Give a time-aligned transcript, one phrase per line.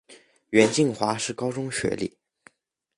[0.49, 2.17] 袁敬华是高中学历。